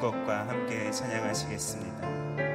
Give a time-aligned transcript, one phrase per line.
[0.00, 2.49] 것과 함께 찬양하시겠습니다.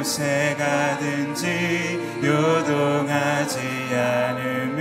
[0.00, 3.58] 곳에 가든지 요동하지
[3.94, 4.80] 않음은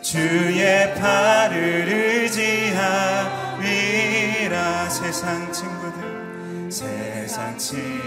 [0.00, 1.88] 주의 팔을
[3.58, 4.88] 의지하리라.
[4.88, 8.05] 세상 친구들 세상 친구들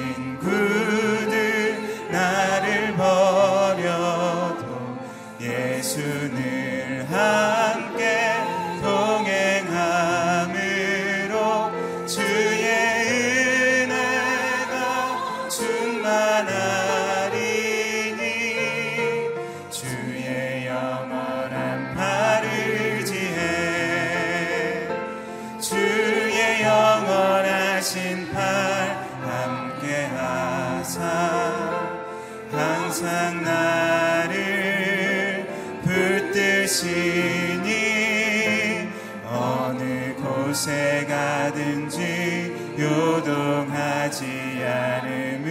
[45.00, 45.46] 나는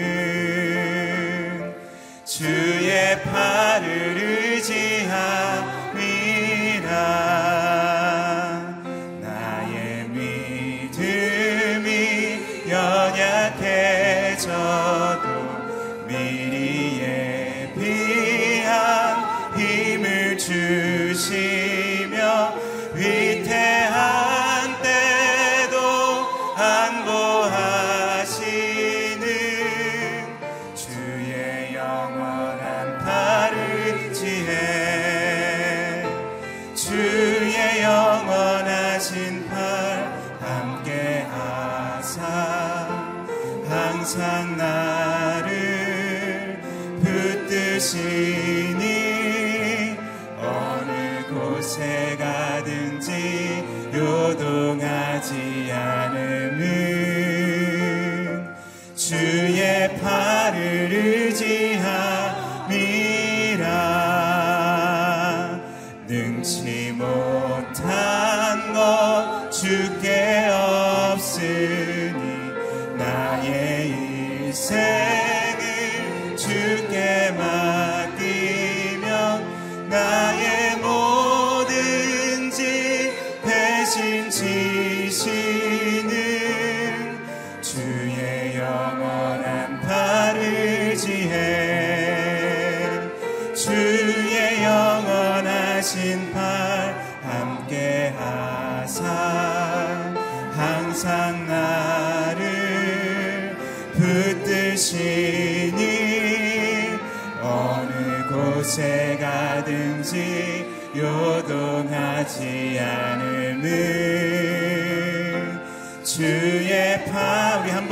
[2.24, 4.16] 주의 팔을
[4.59, 5.48] 의지합니다.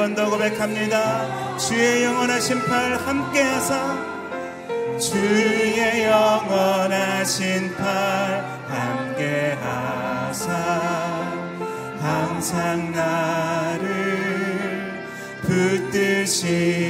[0.06, 1.56] 번 더 고백합니다.
[1.59, 3.97] 주의 영원하신 팔 함께 하사
[5.00, 10.53] 주의 영원하신 팔 함께 하사
[11.99, 13.83] 항상 나를
[15.42, 16.85] 붙드시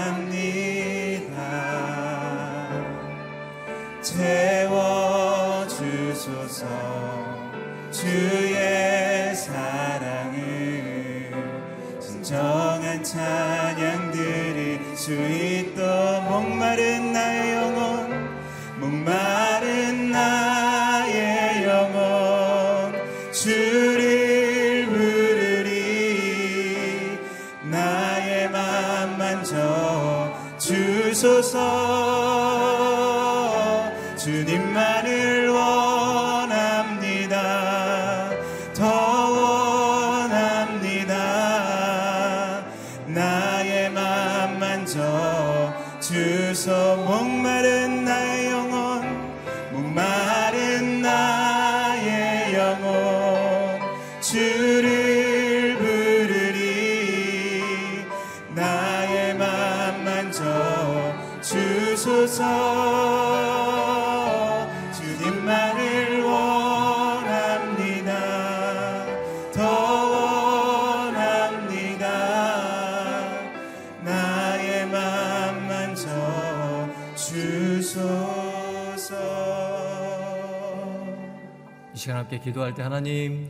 [82.32, 83.50] 함께 기도할 때 하나님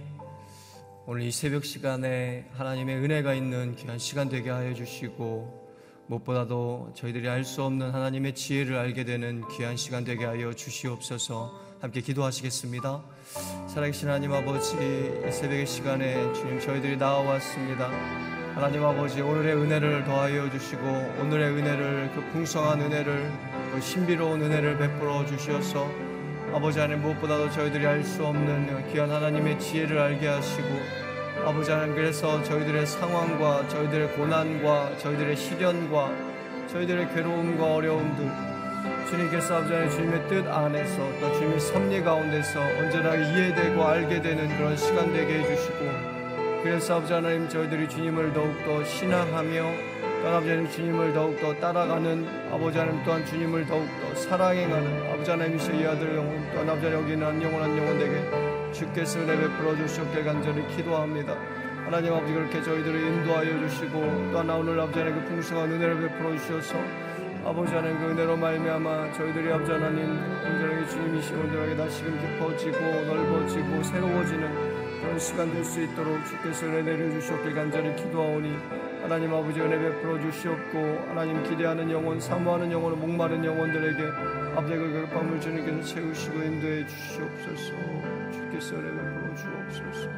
[1.06, 5.70] 오늘 이 새벽 시간에 하나님의 은혜가 있는 귀한 시간 되게 하여 주시고
[6.08, 11.54] 무엇보다도 저희들이 알 수 없는 하나님의 지혜를 알게 되는 귀한 시간 되게 하여 주시옵소서.
[11.80, 13.04] 함께 기도하시겠습니다.
[13.68, 17.88] 살아계신 하나님 아버지 이 새벽의 시간에 주님 저희들이 나와왔습니다.
[18.56, 20.82] 하나님 아버지 오늘의 은혜를 더하여 주시고
[21.22, 23.32] 오늘의 은혜를 그 풍성한 은혜를
[23.74, 26.11] 그 신비로운 은혜를 베풀어 주시어서
[26.54, 30.68] 아버지 하나님 무엇보다도 저희들이 알 수 없는 귀한 하나님의 지혜를 알게 하시고
[31.46, 36.12] 아버지 하나님 그래서 저희들의 상황과 저희들의 고난과 저희들의 시련과
[36.68, 38.30] 저희들의 괴로움과 어려움들
[39.10, 44.76] 주님께서 아버지 하나님 주님의 뜻 안에서 또 주님의 섭리 가운데서 언제나 이해되고 알게 되는 그런
[44.76, 45.80] 시간 되게 해주시고
[46.64, 49.64] 그래서 아버지 하나님 저희들이 주님을 더욱더 신앙하며
[50.01, 55.86] 또 아버지 하나님 주님을 더욱더 따라가는 아버지 하나님 또한 주님을 더욱더 사랑해가는 아버지 하나님이시여 이
[55.86, 60.66] 아들 영혼 또한 아버지 하나님 여기 있는 한 영혼 한 영혼에게 주께서 베풀어 주시옵길 간절히
[60.76, 61.36] 기도합니다.
[61.86, 66.76] 하나님 아버지 그렇게 저희들을 인도하여 주시고 또한 오늘 아버지 하나님 그 풍성한 은혜를 베풀어 주셔서.
[67.44, 75.02] 아버지 하나님 그 은혜로 말미암아 저희들이 아버지 하나님 온전하게 주님이시 온전하게 다시금 깊어지고 넓어지고 새로워지는
[75.02, 78.56] 그런 시간 될 수 있도록 주께서 은혜 내려주시옵길 간절히 기도하오니
[79.02, 80.78] 하나님 아버지 은혜 베풀어 주시옵고
[81.10, 84.04] 하나님 기대하는 영혼 사모하는 영혼 목마른 영혼들에게
[84.56, 87.74] 아버지 그 밤을 주님께서 채우시고 인도해 주시옵소서.
[88.32, 90.10] 주께서 은혜 베풀어 주옵소서.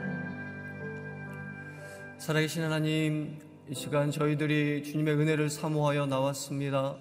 [2.17, 3.39] 살아계신 하나님
[3.69, 6.97] 이 시간 저희들이 주님의 은혜를 사모하여 나왔습니다.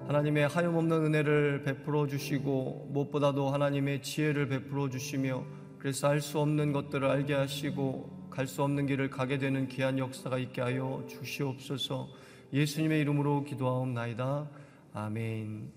[0.00, 5.44] 하나님의 하염없는 은혜를 베풀어 주시고 무엇보다도 하나님의 지혜를 베풀어 주시며
[5.78, 10.36] 그래서 알 수 없는 것들을 알게 하시고 갈 수 없는 길을 가게 되는 귀한 역사가
[10.36, 12.06] 있게 하여 주시옵소서.
[12.52, 14.46] 예수님의 이름으로 기도하옵나이다.
[14.92, 15.72] 아멘.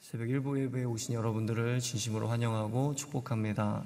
[0.00, 3.84] 새벽 일부 예배에 오신 여러분들을 진심으로 환영하고 축복합니다.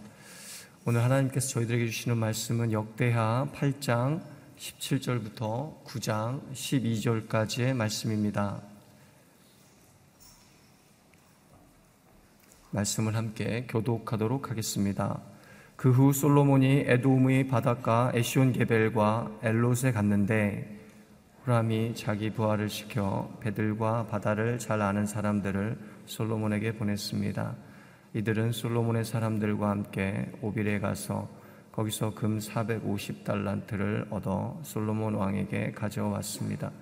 [0.85, 4.23] 오늘 하나님께서 저희들에게 주시는 말씀은 역대하 8장
[4.57, 8.63] 17절부터 9장 12절까지의 말씀입니다.
[12.71, 15.38] 말씀을 함께 교독하도록 하겠습니다.
[15.79, 20.77] 그 후 솔로몬이 에돔의 바닷가 에시온 게벨과 엘롯에 갔는데
[21.45, 27.55] 후람이 자기 부하를 시켜 배들과 바다를 잘 아는 사람들을 솔로몬에게 보냈습니다.
[28.15, 31.29] 이들은 솔로몬의 사람들과 함께 오빌에 가서
[31.71, 36.73] 거기서 금 450달란트를 얻어 솔로몬 왕에게 가져왔습니다.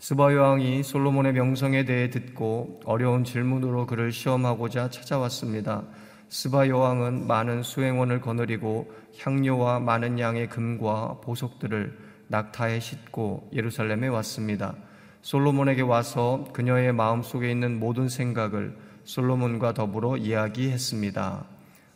[0.00, 5.84] 스바 왕이 솔로몬의 명성에 대해 듣고 어려운 질문으로 그를 시험하고자 찾아왔습니다.
[6.30, 14.76] 스바 여왕은 많은 수행원을 거느리고 향료와 많은 양의 금과 보석들을 낙타에 싣고 예루살렘에 왔습니다.
[15.22, 21.44] 솔로몬에게 와서 그녀의 마음속에 있는 모든 생각을 솔로몬과 더불어 이야기했습니다.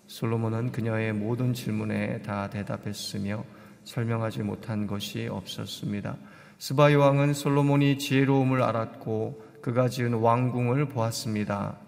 [0.09, 3.45] 솔로몬은 그녀의 모든 질문에 다 대답했으며
[3.85, 6.17] 설명하지 못한 것이 없었습니다.
[6.59, 11.84] 스바이 왕은 솔로몬이 지혜로움을 알았고 그가 지은 왕궁을 보았습니다.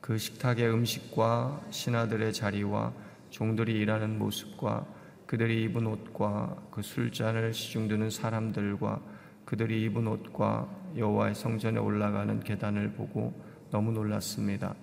[0.00, 2.92] 그 식탁의 음식과 신하들의 자리와
[3.30, 4.86] 종들이 일하는 모습과
[5.26, 9.00] 그들이 입은 옷과 그 술잔을 시중드는 사람들과
[9.44, 13.32] 그들이 입은 옷과 여호와의 성전에 올라가는 계단을 보고
[13.70, 14.74] 너무 놀랐습니다.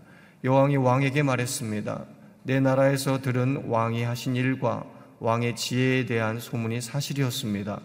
[0.44, 2.06] 여왕이 왕에게 말했습니다.
[2.44, 4.86] 내 나라에서 들은 왕이 하신 일과
[5.20, 7.82] 왕의 지혜에 대한 소문이 사실이었습니다.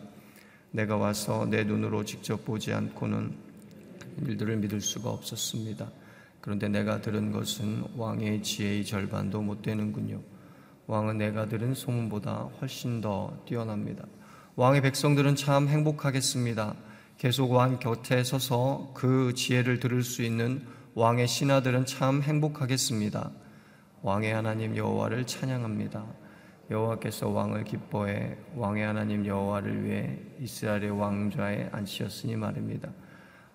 [0.70, 3.34] 내가 와서 내 눈으로 직접 보지 않고는
[4.26, 5.90] 일들을 믿을 수가 없었습니다.
[6.42, 10.20] 그런데 내가 들은 것은 왕의 지혜의 절반도 못 되는군요.
[10.88, 14.04] 왕은 내가 들은 소문보다 훨씬 더 뛰어납니다.
[14.56, 16.74] 왕의 백성들은 참 행복하겠습니다.
[17.16, 23.30] 계속 왕 곁에 서서 그 지혜를 들을 수 있는 왕의 신하들은 참 행복하겠습니다.
[24.02, 26.04] 왕의 하나님 여호와를 찬양합니다.
[26.72, 32.90] 여호와께서 왕을 기뻐해 왕의 하나님 여호와를 위해 이스라엘의 왕좌에 앉히셨으니 말입니다.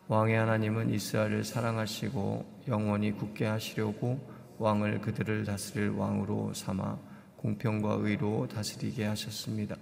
[0.10, 4.20] 왕의 하나님은 이스라엘을 사랑하시고 영원히 굳게 하시려고
[4.58, 6.98] 왕을 그들을 다스릴 왕으로 삼아
[7.36, 9.76] 공평과 의로 다스리게 하셨습니다.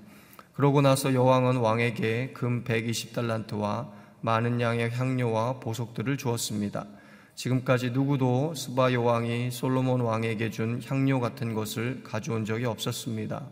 [0.53, 3.91] 그러고 나서 여왕은 왕에게 금 120달란트와
[4.21, 6.87] 많은 양의 향료와 보석들을 주었습니다.
[7.35, 13.45] 지금까지 누구도 스바 여왕이 솔로몬 왕에게 준 향료 같은 것을 가져온 적이 없었습니다.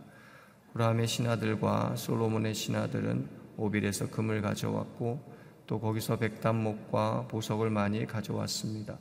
[0.72, 3.28] 후람의 신하들과 솔로몬의 신하들은
[3.58, 5.33] 오빌에서 금을 가져왔고
[5.68, 8.98] 또 거기서 백단목과 보석을 많이 가져왔습니다.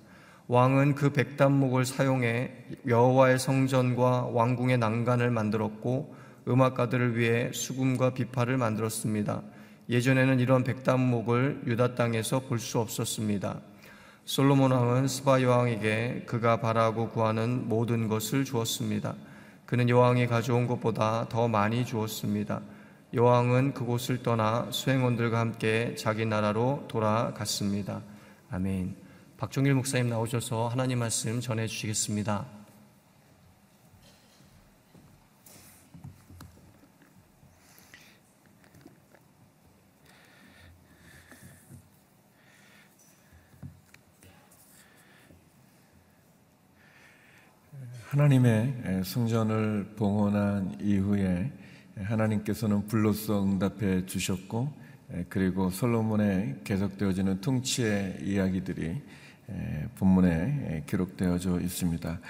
[0.48, 2.50] 왕은 그 백단목을 사용해
[2.86, 6.14] 여호와의 성전과 왕궁의 난간을 만들었고
[6.48, 9.42] 음악가들을 위해 수금과 비파를 만들었습니다.
[9.88, 13.60] 예전에는 이런 백단목을 유다 땅에서 볼 수 없었습니다.
[14.24, 19.14] 솔로몬 왕은 스바 여왕에게 그가 바라고 구하는 모든 것을 주었습니다.
[19.66, 22.60] 그는 여왕이 가져온 것보다 더 많이 주었습니다.
[23.14, 28.00] 여왕은 그곳을 떠나 수행원들과 함께 자기 나라로 돌아갔습니다.
[28.50, 28.96] 아멘.
[29.36, 32.46] 박종일 목사님 나오셔서 하나님 말씀 전해 주시겠습니다.
[48.08, 51.52] 하나님의 성전을 봉헌한 이후에
[52.04, 54.72] 하나님께서는 불로써 응답해 주셨고
[55.28, 59.02] 그리고 솔로몬의 계속되어지는 통치의 이야기들이
[59.96, 62.20] 본문에 기록되어져 있습니다.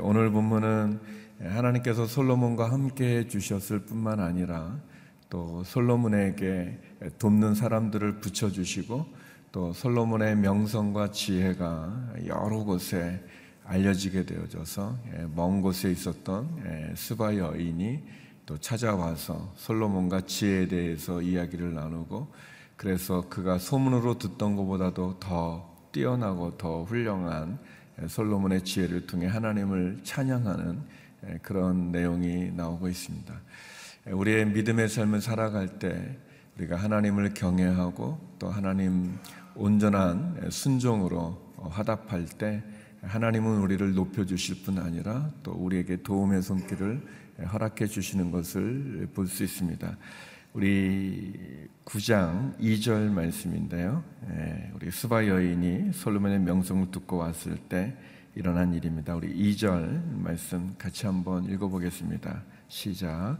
[0.00, 1.00] 오늘 본문은
[1.40, 4.78] 하나님께서 솔로몬과 함께 주셨을 뿐만 아니라
[5.28, 6.78] 또 솔로몬에게
[7.18, 9.06] 돕는 사람들을 붙여주시고
[9.50, 13.20] 또 솔로몬의 명성과 지혜가 여러 곳에
[13.64, 18.02] 알려지게 되어져서 예, 먼 곳에 있었던 예, 스바 여인이
[18.46, 22.32] 또 찾아와서 솔로몬과 지혜에 대해서 이야기를 나누고
[22.76, 27.58] 그래서 그가 소문으로 듣던 것보다도 더 뛰어나고 더 훌륭한
[28.00, 30.80] 예, 솔로몬의 지혜를 통해 하나님을 찬양하는
[31.42, 33.32] 그런 내용이 나오고 있습니다.
[34.06, 36.18] 우리의 믿음의 삶을 살아갈 때
[36.56, 39.16] 우리가 하나님을 경외하고 또 하나님
[39.54, 42.62] 온전한 순종으로 화답할 때
[43.02, 47.02] 하나님은 우리를 높여주실 뿐 아니라 또 우리에게 도움의 손길을
[47.44, 49.96] 허락해 주시는 것을 볼 수 있습니다.
[50.54, 51.32] 우리
[51.86, 54.04] 9장 2절 말씀인데요.
[54.30, 57.96] 예, 우리 수바 여인이 솔로몬의 명성을 듣고 왔을 때
[58.34, 59.14] 일어난 일입니다.
[59.14, 62.42] 우리 2절 말씀 같이 한번 읽어보겠습니다.
[62.68, 63.38] 시작.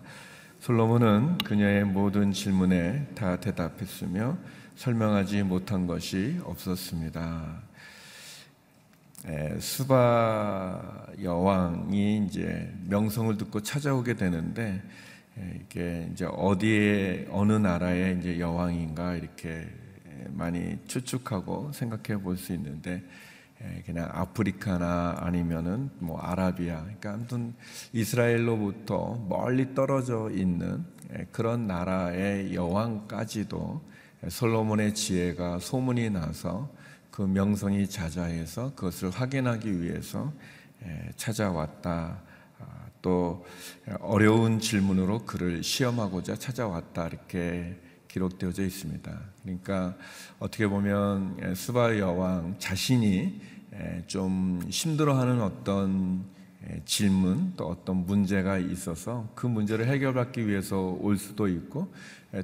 [0.61, 4.39] 솔로몬은 그녀의 모든 질문에 다 대답했으며
[4.77, 7.63] 설명하지 못한 것이 없었습니다.
[9.59, 14.83] 수바 여왕이 이제 명성을 듣고 찾아오게 되는데
[15.61, 19.69] 이게 이제 어디에 어느 나라의 이제 여왕인가 이렇게
[20.31, 23.02] 많이 추측하고 생각해 볼 수 있는데
[23.87, 27.55] 그냥 아프리카나 아니면은 뭐 아라비아 그러니까 아무튼
[27.93, 30.85] 이스라엘로부터 멀리 떨어져 있는
[31.31, 33.81] 그런 나라의 여왕까지도
[34.29, 36.69] 솔로몬의 지혜가 소문이 나서
[37.12, 40.33] 그 명성이 자자해서 그것을 확인하기 위해서
[41.16, 42.23] 찾아왔다.
[42.59, 43.45] 아, 또
[44.00, 47.78] 어려운 질문으로 그를 시험하고자 찾아왔다 이렇게
[48.09, 49.21] 기록되어져 있습니다.
[49.42, 49.95] 그러니까
[50.38, 53.40] 어떻게 보면 스바 여왕 자신이
[54.07, 56.25] 좀 힘들어하는 어떤
[56.85, 61.92] 질문 또 어떤 문제가 있어서 그 문제를 해결받기 위해서 올 수도 있고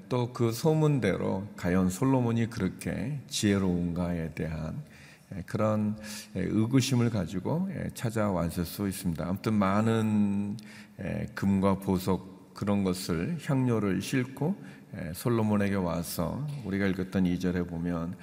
[0.08, 4.82] 또 그 소문대로 과연 솔로몬이 그렇게 지혜로운가에 대한
[5.46, 5.96] 그런
[6.34, 9.26] 의구심을 가지고 찾아왔을 수 있습니다.
[9.26, 10.56] 아무튼 많은
[11.34, 14.56] 금과 보석 그런 것을 향료를 싣고
[15.14, 18.16] 솔로몬에게 와서 우리가 읽었던 이절에 보면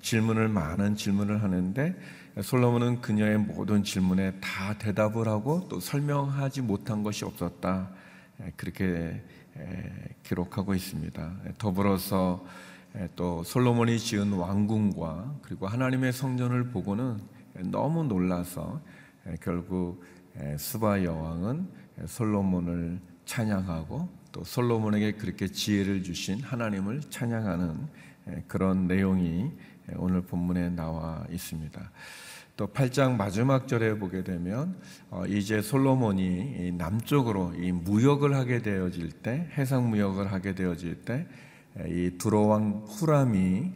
[0.00, 1.94] 질문을 많은 질문을 하는데
[2.40, 7.90] 솔로몬은 그녀의 모든 질문에 다 대답을 하고 또 설명하지 못한 것이 없었다.
[8.56, 9.22] 그렇게
[10.22, 11.32] 기록하고 있습니다.
[11.58, 12.44] 더불어서
[13.16, 17.18] 또 솔로몬이 지은 왕궁과 그리고 하나님의 성전을 보고는
[17.70, 18.80] 너무 놀라서
[19.40, 20.02] 결국
[20.56, 21.68] 스바 여왕은
[22.06, 27.88] 솔로몬을 찬양하고 또 솔로몬에게 그렇게 지혜를 주신 하나님을 찬양하는
[28.48, 29.50] 그런 내용이
[29.96, 31.90] 오늘 본문에 나와 있습니다.
[32.56, 34.76] 또 8장 마지막 절에 보게 되면
[35.10, 41.26] 어, 이제 솔로몬이 남쪽으로 이 무역을 하게 되어질 때 해상 무역을 하게 되어질 때
[41.86, 43.72] 이 두로왕 후람이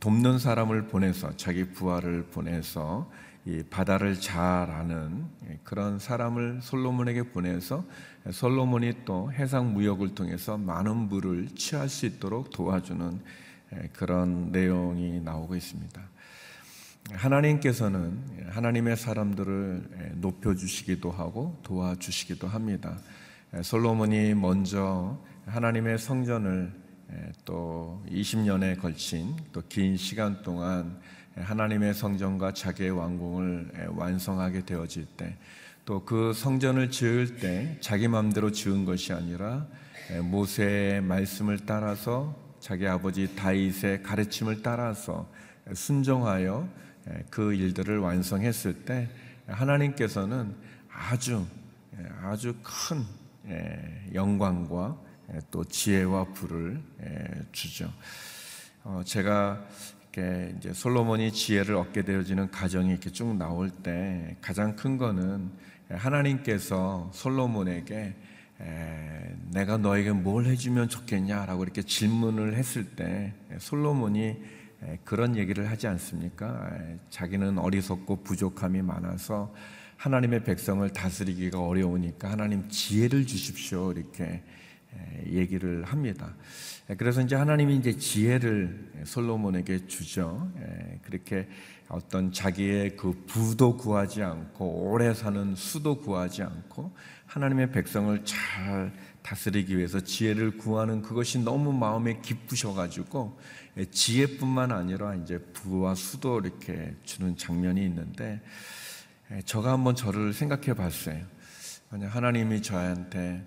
[0.00, 3.10] 돕는 사람을 보내서 자기 부하를 보내서
[3.44, 5.26] 이 바다를 잘 아는
[5.62, 7.84] 그런 사람을 솔로몬에게 보내서
[8.32, 13.20] 솔로몬이 또 해상 무역을 통해서 많은 물을 취할 수 있도록 도와주는
[13.92, 16.00] 그런 내용이 나오고 있습니다.
[17.12, 18.18] 하나님께서는
[18.50, 22.98] 하나님의 사람들을 높여주시기도 하고 도와주시기도 합니다.
[23.62, 26.72] 솔로몬이 먼저 하나님의 성전을
[27.44, 30.98] 또 20년에 걸친 또 긴 시간 동안
[31.36, 35.36] 하나님의 성전과 자기의 왕궁을 완성하게 되어질 때
[35.84, 39.68] 또 그 성전을 지을 때 자기 마음대로 지은 것이 아니라
[40.20, 45.30] 모세의 말씀을 따라서 자기 아버지 다윗의 가르침을 따라서
[45.72, 46.68] 순종하여
[47.30, 49.08] 그 일들을 완성했을 때
[49.46, 50.52] 하나님께서는
[50.88, 51.46] 아주
[52.24, 53.04] 아주 큰
[54.12, 54.98] 영광과
[55.52, 56.82] 또 지혜와 부를
[57.52, 57.88] 주죠.
[58.82, 59.64] 어, 제가
[60.58, 65.52] 이제 솔로몬이 지혜를 얻게 되어지는 가정이 이렇게 쭉 나올 때 가장 큰 거는
[65.88, 68.16] 하나님께서 솔로몬에게
[69.50, 74.36] 내가 너에게 뭘 해주면 좋겠냐라고 이렇게 질문을 했을 때 솔로몬이
[75.04, 76.70] 그런 얘기를 하지 않습니까?
[77.10, 79.54] 자기는 어리석고 부족함이 많아서
[79.96, 84.42] 하나님의 백성을 다스리기가 어려우니까 하나님 지혜를 주십시오 이렇게
[85.26, 86.34] 얘기를 합니다.
[86.98, 90.50] 그래서 이제 하나님이 이제 지혜를 솔로몬에게 주죠.
[91.02, 91.48] 그렇게
[91.88, 96.92] 어떤 자기의 그 부도 구하지 않고 오래 사는 수도 구하지 않고
[97.26, 103.38] 하나님의 백성을 잘 다스리기 위해서 지혜를 구하는 그것이 너무 마음에 기쁘셔가지고
[103.90, 108.40] 지혜뿐만 아니라 이제 부와 수도 이렇게 주는 장면이 있는데
[109.44, 111.24] 저가 한번 저를 생각해 봤어요.
[111.90, 113.44] 만약 하나님이 저한테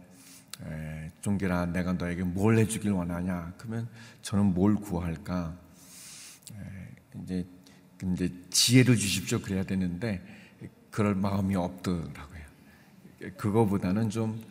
[1.22, 3.54] 종기라 내가 너에게 뭘 해주길 원하냐?
[3.58, 3.88] 그러면
[4.22, 5.58] 저는 뭘 구할까?
[7.24, 7.46] 이제
[8.13, 10.22] 이제 지혜를 주십시오 그래야 되는데
[10.92, 12.39] 그럴 마음이 없더라고요.
[13.38, 14.41] 그거보다는 좀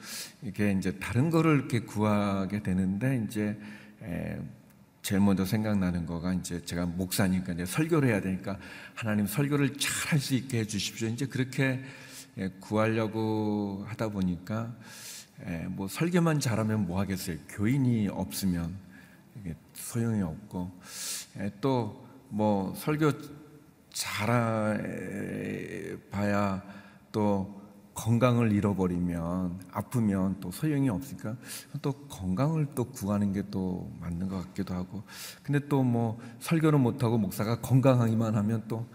[0.43, 3.59] 이렇게 이제 다른 거를 이렇게 구하게 되는데 이제
[5.03, 8.59] 제일 먼저 생각나는 거가 이제 제가 목사니까 이제 설교를 해야 되니까
[8.95, 11.09] 하나님 설교를 잘 할 수 있게 해 주십시오.
[11.09, 11.83] 이제 그렇게
[12.61, 14.75] 구하려고 하다 보니까
[15.69, 17.37] 뭐 설교만 잘하면 뭐 하겠어요.
[17.49, 18.75] 교인이 없으면
[19.75, 20.71] 소용이 없고
[21.61, 23.11] 또 뭐 설교
[25.49, 26.63] 잘해봐야
[27.11, 27.58] 또
[27.99, 31.37] 건강을 잃어버리면 아프면 또 소용이 없으니까
[31.83, 35.03] 또 건강을 또 구하는 게 또 맞는 것 같기도 하고.
[35.43, 38.87] 근데 또 뭐 설교를 못하고 목사가 건강하기만 하면 또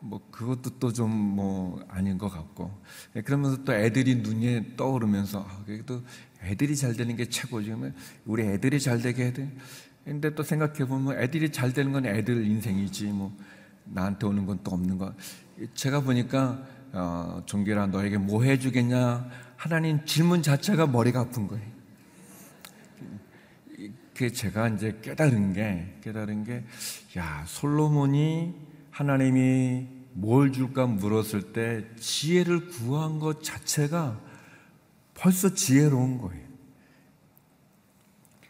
[0.00, 2.70] 뭐 그것도 또 좀 뭐 아닌 것 같고.
[3.16, 6.02] 예, 그러면서 또 애들이 눈에 떠오르면서 아, 그래도
[6.42, 7.74] 애들이 잘 되는 게 최고지.
[8.24, 9.52] 우리 애들이 잘 되게 해야 돼.
[10.04, 13.36] 근데 또 생각해 보면 애들이 잘 되는 건 애들 인생이지 뭐.
[13.84, 15.12] 나한테 오는 건 또 없는 거.
[15.74, 16.62] 제가 보니까
[16.92, 21.78] 어, 종결아 너에게 뭐 해주겠냐 하나님 질문 자체가 머리가 아픈 거예요.
[24.14, 26.64] 그 제가 이제 깨달은 게 깨달은 게
[27.18, 28.54] 야 솔로몬이
[28.90, 34.20] 하나님이 뭘 줄까 물었을 때 지혜를 구한 것 자체가
[35.14, 36.48] 벌써 지혜로운 거예요.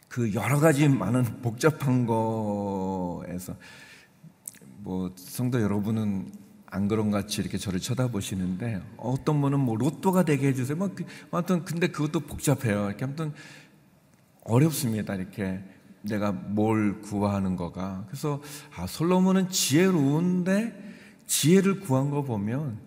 [0.07, 3.55] 그 여러 가지 많은 복잡한 거에서
[4.77, 6.31] 뭐 성도 여러분은
[6.71, 10.77] 안 그런 같이 이렇게 저를 쳐다보시는데 어떤 분은 뭐 로또가 되게 해주세요.
[10.77, 12.87] 뭐 그, 아무튼 근데 그것도 복잡해요.
[12.87, 13.33] 이렇게 아무튼
[14.43, 15.15] 어렵습니다.
[15.15, 15.63] 이렇게
[16.01, 18.05] 내가 뭘 구하는 거가.
[18.07, 18.41] 그래서
[18.75, 20.89] 아 솔로몬은 지혜로운데
[21.25, 22.79] 지혜를 구한 거 보면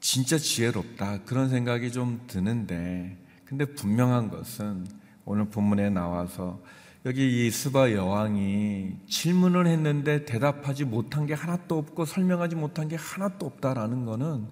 [0.00, 4.86] 진짜 지혜롭다 그런 생각이 좀 드는데 근데 분명한 것은
[5.24, 6.60] 오늘 본문에 나와서
[7.08, 13.46] 여기 이 스바 여왕이 질문을 했는데 대답하지 못한 게 하나도 없고 설명하지 못한 게 하나도
[13.46, 14.46] 없다라는 거는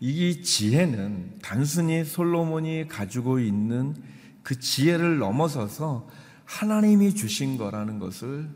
[0.00, 3.94] 이 지혜는 단순히 솔로몬이 가지고 있는
[4.42, 6.08] 그 지혜를 넘어서서
[6.44, 8.50] 하나님이 주신 거라는 것을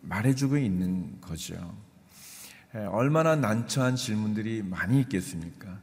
[0.00, 1.54] 말해주고 있는 거죠.
[2.90, 5.78] 얼마나 난처한 질문들이 많이 있겠습니까?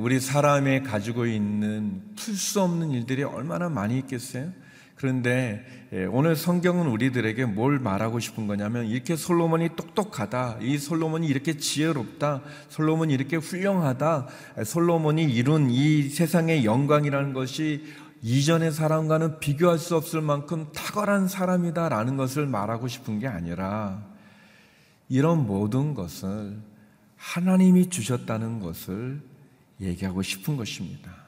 [0.00, 4.63] 우리 사람이 가지고 있는 풀 수 없는 일들이 얼마나 많이 있겠어요?
[4.94, 10.58] 그런데 예, 오늘 성경은 우리들에게 뭘 말하고 싶은 거냐면 이렇게 솔로몬이 똑똑하다.
[10.60, 12.42] 이 솔로몬이 이렇게 지혜롭다.
[12.68, 14.26] 솔로몬이 이렇게 훌륭하다.
[14.64, 17.84] 솔로몬이 이룬 이 세상의 영광이라는 것이
[18.22, 24.02] 이전의 사람과는 비교할 수 없을 만큼 탁월한 사람이다라는 것을 말하고 싶은 게 아니라
[25.08, 26.56] 이런 모든 것을
[27.16, 29.20] 하나님이 주셨다는 것을
[29.80, 31.23] 얘기하고 싶은 것입니다.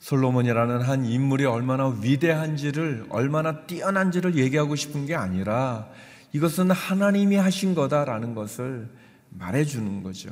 [0.00, 5.88] 솔로몬이라는 한 인물이 얼마나 위대한지를, 얼마나 뛰어난지를 얘기하고 싶은 게 아니라
[6.32, 8.88] 이것은 하나님이 하신 거다라는 것을
[9.30, 10.30] 말해주는 거죠.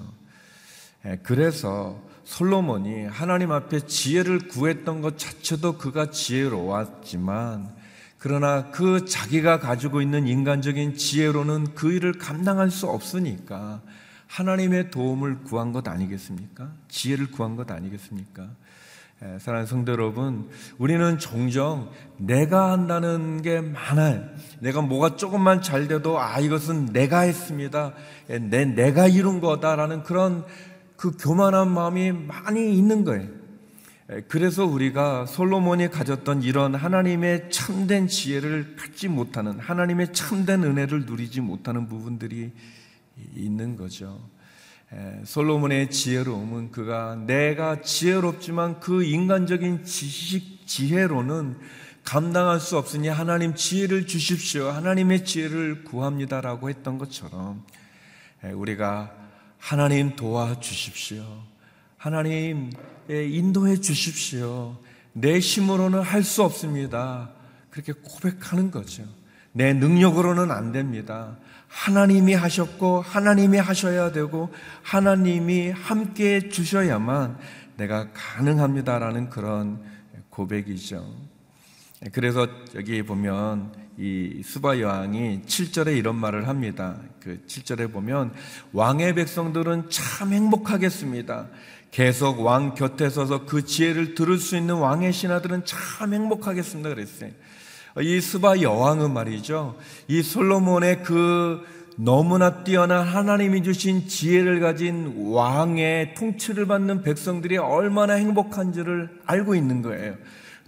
[1.06, 7.74] 예, 그래서 솔로몬이 하나님 앞에 지혜를 구했던 것 자체도 그가 지혜로웠지만
[8.18, 13.82] 그러나 그 자기가 가지고 있는 인간적인 지혜로는 그 일을 감당할 수 없으니까
[14.26, 16.72] 하나님의 도움을 구한 것 아니겠습니까?
[16.88, 18.48] 지혜를 구한 것 아니겠습니까?
[19.26, 24.22] 예, 사랑하는 성도 여러분, 우리는 종종 내가 한다는 게 많아요.
[24.60, 27.94] 내가 뭐가 조금만 잘 돼도 아 이것은 내가 했습니다.
[28.28, 30.44] 예, 내 내가 이룬 거다라는 그런
[30.96, 33.30] 그 교만한 마음이 많이 있는 거예요.
[34.12, 41.40] 예, 그래서 우리가 솔로몬이 가졌던 이런 하나님의 참된 지혜를 갖지 못하는 하나님의 참된 은혜를 누리지
[41.40, 42.52] 못하는 부분들이
[43.34, 44.20] 있는 거죠.
[45.24, 51.58] 솔로몬의 지혜로움은 그가 내가 지혜롭지만 그 인간적인 지식, 지혜로는
[52.04, 54.68] 감당할 수 없으니 하나님 지혜를 주십시오.
[54.68, 57.64] 하나님의 지혜를 구합니다라고 했던 것처럼
[58.42, 59.12] 우리가
[59.58, 61.24] 하나님 도와주십시오.
[61.96, 62.70] 하나님
[63.08, 64.76] 인도해 주십시오.
[65.12, 67.30] 내 힘으로는 할 수 없습니다.
[67.70, 69.04] 그렇게 고백하는 거죠.
[69.52, 71.38] 내 능력으로는 안 됩니다.
[71.74, 77.36] 하나님이 하셨고 하나님이 하셔야 되고 하나님이 함께 주셔야만
[77.76, 79.82] 내가 가능합니다라는 그런
[80.30, 81.04] 고백이죠.
[82.12, 86.96] 그래서 여기 보면 이 수바 여왕이 7절에 이런 말을 합니다.
[87.20, 88.32] 그 7절에 보면
[88.72, 91.48] 왕의 백성들은 참 행복하겠습니다.
[91.90, 96.88] 계속 왕 곁에 서서 그 지혜를 들을 수 있는 왕의 신하들은 참 행복하겠습니다.
[96.88, 97.30] 그랬어요.
[98.00, 99.76] 이 스바 여왕은 말이죠.
[100.08, 101.62] 이 솔로몬의 그
[101.96, 110.16] 너무나 뛰어난 하나님이 주신 지혜를 가진 왕의 통치를 받는 백성들이 얼마나 행복한지를 알고 있는 거예요.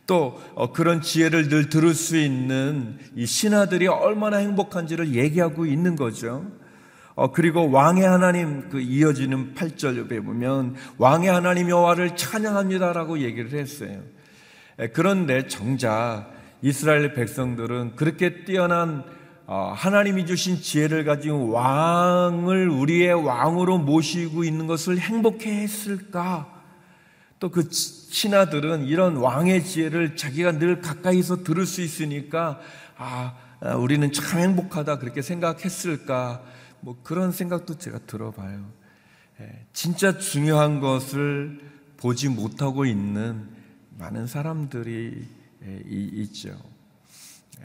[0.07, 6.47] 또 어, 그런 지혜를 늘 들을 수 있는 이 신하들이 얼마나 행복한지를 얘기하고 있는 거죠.
[7.17, 14.01] 어, 그리고 왕의 하나님 그 이어지는 8절에 보면 왕의 하나님 여호와를 찬양합니다라고 얘기를 했어요.
[14.93, 19.05] 그런데 정작 이스라엘 백성들은 그렇게 뛰어난
[19.47, 26.53] 어, 하나님이 주신 지혜를 가진 왕을 우리의 왕으로 모시고 있는 것을 행복해 했을까?
[27.39, 32.61] 또 그 신하들은 이런 왕의 지혜를 자기가 늘 가까이서 들을 수 있으니까
[32.97, 36.43] 아, 아, 우리는 참 행복하다 그렇게 생각했을까?
[36.81, 38.65] 뭐 그런 생각도 제가 들어봐요.
[39.41, 41.61] 예, 진짜 중요한 것을
[41.99, 43.49] 보지 못하고 있는
[43.99, 45.36] 많은 사람들이 예,
[45.89, 46.51] 있죠.
[47.61, 47.65] 예,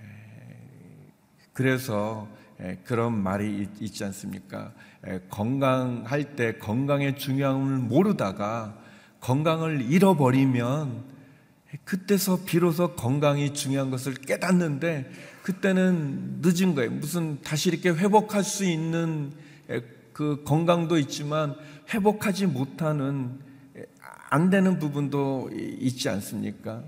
[1.53, 2.27] 그래서
[2.61, 4.73] 예, 그런 말이 있지 않습니까?
[5.29, 8.77] 건강할 때 건강의 중요함을 모르다가
[9.19, 11.03] 건강을 잃어버리면
[11.85, 15.09] 그때서 비로소 건강이 중요한 것을 깨닫는데
[15.41, 16.91] 그때는 늦은 거예요.
[16.91, 19.31] 무슨 다시 이렇게 회복할 수 있는
[20.13, 21.55] 그 건강도 있지만
[21.91, 23.39] 회복하지 못하는
[24.29, 26.83] 안 되는 부분도 있지 않습니까?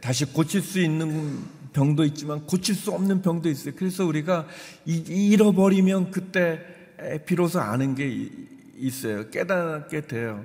[0.00, 1.40] 다시 고칠 수 있는
[1.72, 3.74] 병도 있지만 고칠 수 없는 병도 있어요.
[3.76, 4.46] 그래서 우리가
[4.84, 6.60] 잃어버리면 그때
[7.26, 8.28] 비로소 아는 게
[8.76, 9.30] 있어요.
[9.30, 10.44] 깨닫게 돼요.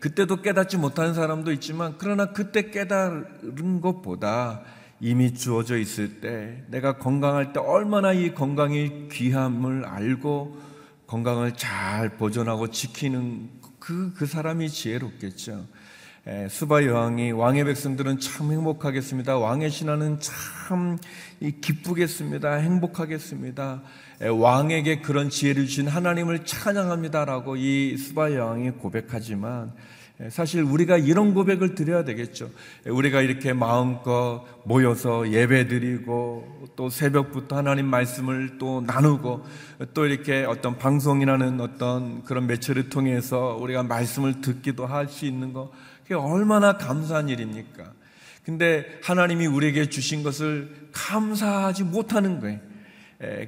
[0.00, 4.62] 그때도 깨닫지 못하는 사람도 있지만 그러나 그때 깨달은 것보다
[5.00, 10.56] 이미 주어져 있을 때 내가 건강할 때 얼마나 이 건강이 귀함을 알고
[11.06, 15.66] 건강을 잘 보존하고 지키는 그, 그 사람이 지혜롭겠죠.
[16.48, 19.36] 수바 여왕이 왕의 백성들은 참 행복하겠습니다.
[19.36, 20.96] 왕의 신하는 참
[21.60, 22.54] 기쁘겠습니다.
[22.54, 23.82] 행복하겠습니다.
[24.32, 29.72] 왕에게 그런 지혜를 주신 하나님을 찬양합니다라고 이 수바 여왕이 고백하지만
[30.30, 32.48] 사실 우리가 이런 고백을 드려야 되겠죠.
[32.86, 39.44] 우리가 이렇게 마음껏 모여서 예배 드리고 또 새벽부터 하나님 말씀을 또 나누고
[39.92, 45.70] 또 이렇게 어떤 방송이라는 어떤 그런 매체를 통해서 우리가 말씀을 듣기도 할 수 있는 거
[46.04, 47.92] 그게 얼마나 감사한 일입니까?
[48.44, 52.60] 근데 하나님이 우리에게 주신 것을 감사하지 못하는 거예요.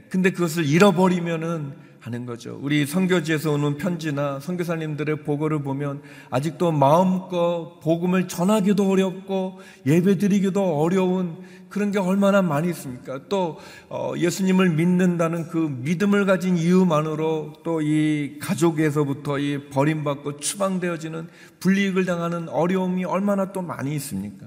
[0.08, 1.74] 근데 그것을 잃어버리면은
[2.06, 2.56] 하는 거죠.
[2.62, 11.36] 우리 선교지에서 오는 편지나 선교사님들의 보고를 보면 아직도 마음껏 복음을 전하기도 어렵고 예배드리기도 어려운
[11.68, 13.22] 그런 게 얼마나 많이 있습니까?
[13.28, 22.04] 또 어, 예수님을 믿는다는 그 믿음을 가진 이유만으로 또 이 가족에서부터 이 버림받고 추방되어지는 불이익을
[22.04, 24.46] 당하는 어려움이 얼마나 또 많이 있습니까?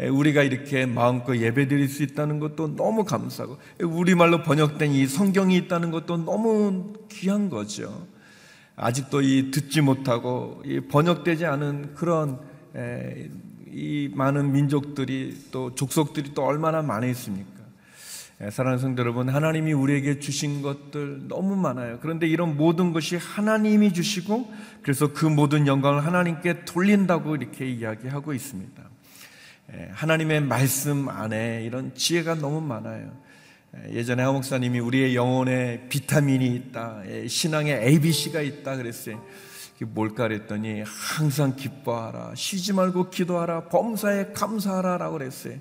[0.00, 5.90] 우리가 이렇게 마음껏 예배 드릴 수 있다는 것도 너무 감사하고 우리말로 번역된 이 성경이 있다는
[5.90, 8.06] 것도 너무 귀한 거죠.
[8.76, 12.40] 아직도 이 듣지 못하고 이 번역되지 않은 그런
[13.70, 17.54] 이 많은 민족들이 또 족속들이 또 얼마나 많이 있습니까?
[18.50, 21.98] 사랑하는 성도 여러분, 하나님이 우리에게 주신 것들 너무 많아요.
[22.02, 24.52] 그런데 이런 모든 것이 하나님이 주시고
[24.82, 28.82] 그래서 그 모든 영광을 하나님께 돌린다고 이렇게 이야기하고 있습니다.
[29.92, 33.12] 하나님의 말씀 안에 이런 지혜가 너무 많아요.
[33.90, 39.24] 예전에 하 목사님이 우리의 영혼에 비타민이 있다, 신앙에 ABC가 있다 그랬어요.
[39.80, 45.58] 뭘까 그랬더니 항상 기뻐하라, 쉬지 말고 기도하라, 범사에 감사하라라고 그랬어요.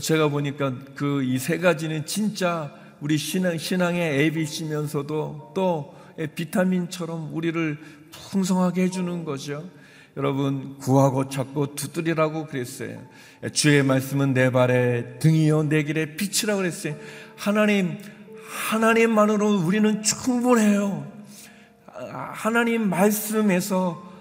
[0.00, 5.94] 제가 보니까 그 이 세 가지는 진짜 우리 신앙, 신앙의 ABC면서도 또
[6.34, 7.78] 비타민처럼 우리를
[8.10, 9.68] 풍성하게 해주는 거죠.
[10.16, 13.00] 여러분 구하고 찾고 두드리라고 그랬어요.
[13.52, 16.96] 주의 말씀은 내 발에 등이요 내 길에 빛이라고 그랬어요.
[17.36, 17.98] 하나님
[18.70, 21.10] 하나님만으로 우리는 충분해요.
[22.32, 24.12] 하나님 말씀에서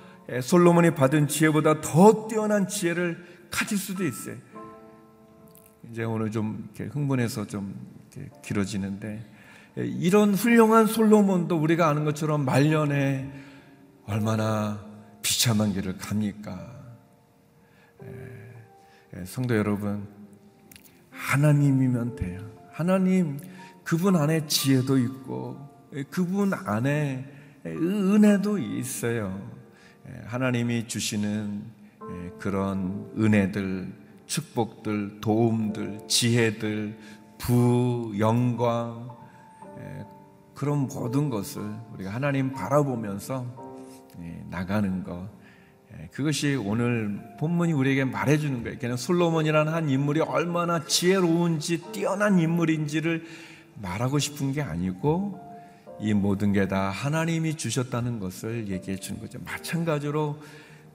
[0.42, 4.36] 솔로몬이 받은 지혜보다 더 뛰어난 지혜를 가질 수도 있어요.
[5.92, 7.76] 이제 오늘 좀 흥분해서 좀
[8.46, 9.26] 길어지는데
[9.76, 13.30] 이런 훌륭한 솔로몬도 우리가 아는 것처럼 말년에
[14.06, 14.91] 얼마나
[15.22, 16.82] 비참한 길을 갑니까?
[19.26, 20.08] 성도 여러분,
[21.12, 22.40] 하나님이면 돼요.
[22.72, 23.40] 하나님,
[23.84, 25.58] 그분 안에 지혜도 있고,
[26.10, 27.26] 그분 안에
[27.66, 29.40] 은혜도 있어요.
[30.26, 31.64] 하나님이 주시는
[32.40, 33.94] 그런 은혜들,
[34.26, 36.98] 축복들, 도움들, 지혜들,
[37.38, 39.10] 부, 영광,
[40.56, 41.62] 그런 모든 것을
[41.94, 43.61] 우리가 하나님 바라보면서
[44.50, 45.30] 나가는 것.
[46.12, 48.78] 그것이 오늘 본문이 우리에게 말해주는 거예요.
[48.80, 53.26] 그냥 솔로몬이라는 한 인물이 얼마나 지혜로운지 뛰어난 인물인지를
[53.82, 55.40] 말하고 싶은 게 아니고
[56.00, 59.40] 이 모든 게 다 하나님이 주셨다는 것을 얘기해 주는 거죠.
[59.46, 60.40] 마찬가지로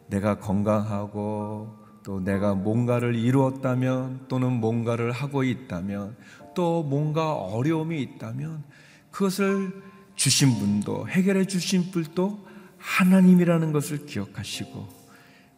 [0.09, 6.17] 내가 건강하고 또 내가 뭔가를 이루었다면 또는 뭔가를 하고 있다면
[6.55, 8.65] 또 뭔가 어려움이 있다면
[9.11, 9.83] 그것을
[10.15, 12.46] 주신 분도 해결해 주신 분도
[12.87, 14.89] 하나님이라는 것을 기억하시고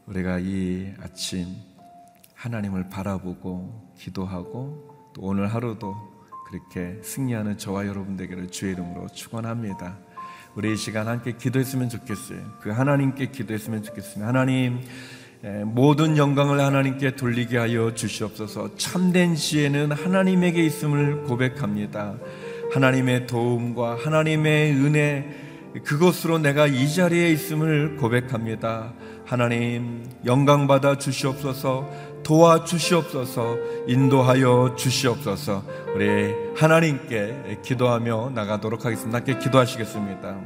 [0.06, 1.46] 우리가 이 아침
[2.34, 5.94] 하나님을 바라보고 기도하고 또 오늘 하루도
[6.48, 9.98] 그렇게 승리하는 저와 여러분들에게를 주의 이름으로 축원합니다.
[10.54, 12.40] 우리 이 시간 함께 기도했으면 좋겠어요.
[12.60, 14.26] 그 하나님께 기도했으면 좋겠습니다.
[14.26, 14.80] 하나님
[15.64, 18.76] 모든 영광을 하나님께 돌리게 하여 주시옵소서.
[18.76, 22.16] 참된 지혜는 하나님에게 있음을 고백합니다.
[22.72, 25.47] 하나님의 도움과 하나님의 은혜
[25.84, 28.92] 그것으로 내가 이 자리에 있음을 고백합니다.
[29.24, 31.88] 하나님 영광 받아 주시옵소서
[32.22, 35.62] 도와 주시옵소서 인도하여 주시옵소서
[35.94, 39.18] 우리 하나님께 기도하며 나가도록 하겠습니다.
[39.18, 40.36] 함께 기도하시겠습니다.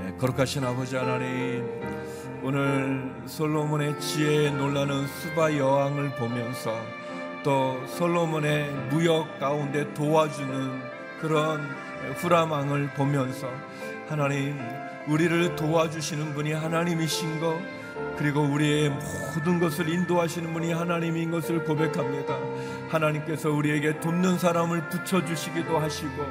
[0.00, 1.64] 네, 거룩하신 아버지 하나님
[2.42, 6.72] 오늘 솔로몬의 지혜에 놀라는 수바 여왕을 보면서
[7.42, 10.82] 또 솔로몬의 무역 가운데 도와주는
[11.20, 13.48] 그런 후라망을 보면서
[14.08, 14.58] 하나님
[15.06, 17.58] 우리를 도와주시는 분이 하나님이신 것
[18.16, 22.36] 그리고 우리의 모든 것을 인도하시는 분이 하나님인 것을 고백합니다.
[22.88, 26.24] 하나님께서 우리에게 돕는 사람을 붙여주시기도 하시고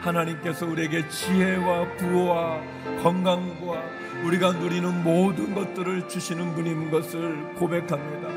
[0.00, 2.60] 하나님께서 우리에게 지혜와 부와
[3.02, 3.82] 건강과
[4.24, 8.28] 우리가 누리는 모든 것들을 주시는 분인 것을 고백합니다.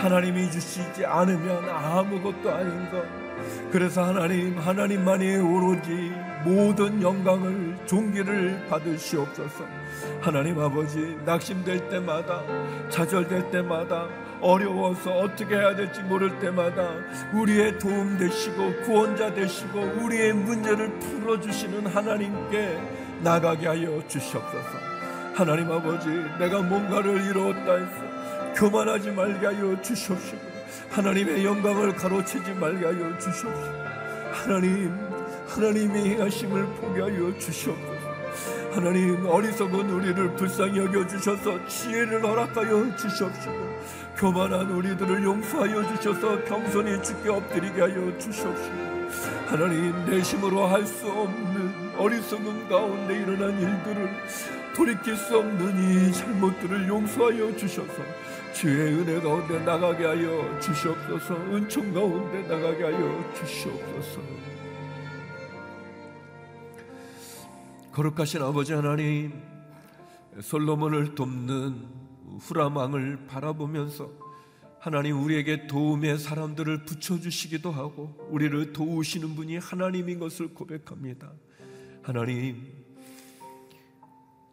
[0.00, 3.23] 하나님이 주시지 않으면 아무것도 아닌 것.
[3.70, 6.12] 그래서 하나님, 하나님만이 오로지
[6.44, 9.64] 모든 영광을 존귀를 받으시옵소서.
[10.20, 12.42] 하나님 아버지 낙심될 때마다
[12.90, 14.06] 좌절될 때마다
[14.40, 16.90] 어려워서 어떻게 해야 될지 모를 때마다
[17.32, 22.78] 우리의 도움 되시고 구원자 되시고 우리의 문제를 풀어 주시는 하나님께
[23.22, 24.94] 나가게 하여 주시옵소서.
[25.34, 30.53] 하나님 아버지 내가 뭔가를 이루었다 해서 교만하지 말게 하여 주시옵시고
[30.90, 33.84] 하나님의 영광을 가로채지 말게 하여 주시옵시고
[34.32, 34.96] 하나님
[35.48, 37.94] 하나님의 행하심을 보게 하여 주시옵소서.
[38.72, 43.78] 하나님 어리석은 우리를 불쌍히 여겨 주셔서 지혜를 허락하여 주시옵시고
[44.16, 48.94] 교만한 우리들을 용서하여 주셔서 겸손히 주께 엎드리게 하여 주시옵시고
[49.46, 54.10] 하나님 내 힘으로 할 수 없는 어리석음 가운데 일어난 일들을
[54.74, 57.92] 돌이킬 수 없는 이 잘못들을 용서하여 주셔서
[58.54, 64.20] 주의 은혜 가운데 나가게 하여 주시옵소서 은총 가운데 나가게 하여 주시옵소서
[67.92, 69.42] 거룩하신 아버지 하나님
[70.40, 71.84] 솔로몬을 돕는
[72.38, 74.10] 후라망을 바라보면서
[74.78, 81.32] 하나님 우리에게 도움의 사람들을 붙여주시기도 하고 우리를 도우시는 분이 하나님인 것을 고백합니다.
[82.02, 82.70] 하나님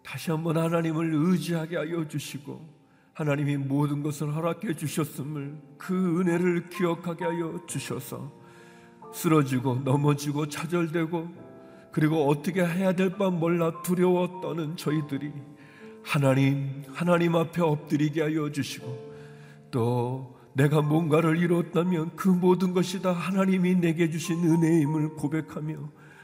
[0.04, 2.71] 다시 한번 하나님을 의지하게 하여 주시고
[3.14, 8.32] 하나님이 모든 것을 허락해 주셨음을 그 은혜를 기억하게 하여 주셔서
[9.14, 11.28] 쓰러지고 넘어지고 차절되고
[11.92, 15.32] 그리고 어떻게 해야 될 바 몰라 두려워 떠는 저희들이
[16.04, 19.12] 하나님, 하나님 앞에 엎드리게 하여 주시고
[19.72, 25.76] 또 내가 뭔가를 이뤘다면 그 모든 것이 다 하나님이 내게 주신 은혜임을 고백하며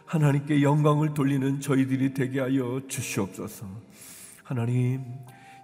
[0.05, 3.67] 하나님께 영광을 돌리는 저희들이 되게 하여 주시옵소서.
[4.43, 5.03] 하나님,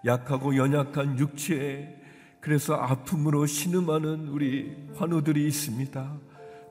[0.06, 2.02] 약하고 연약한 육체에
[2.40, 6.20] 그래서 아픔으로 신음하는 우리 환우들이 있습니다.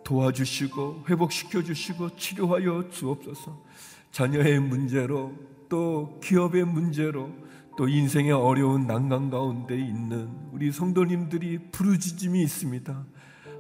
[0.05, 3.63] 도와주시고 회복시켜 주시고 치료하여 주옵소서.
[4.11, 5.33] 자녀의 문제로
[5.69, 7.31] 또 기업의 문제로
[7.79, 13.05] 또 인생의 어려운 난간 가운데 있는 우리 성도님들이 부르짖음이 있습니다.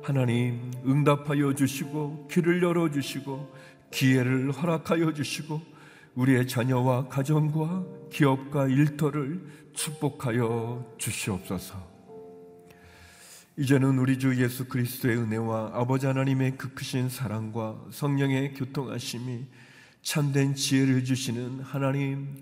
[0.02, 3.50] 하나님 응답하여 주시고 귀를 열어 주시고
[3.90, 5.71] 기회를 허락하여 주시고
[6.14, 11.92] 우리의 자녀와 가정과 기업과 일터를 축복하여 주시옵소서.
[13.56, 19.46] 이제는 우리 주 예수 그리스도의 은혜와 아버지 하나님의 그 크신 사랑과 성령의 교통하심이
[20.02, 22.36] 참된 지혜를 주시는 하나님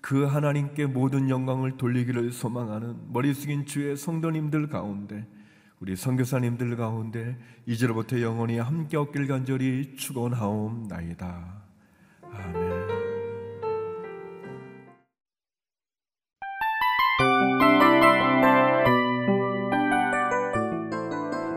[0.00, 5.26] 그 하나님께 모든 영광을 돌리기를 소망하는 머리 숙인 주의 성도님들 가운데
[5.80, 11.62] 우리 선교사님들 가운데 이제로부터 영원히 함께 얻길 간절히 축원하옵나이다.
[12.32, 12.99] 아멘.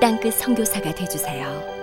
[0.00, 1.79] 땅끝 선교사가 되주세요.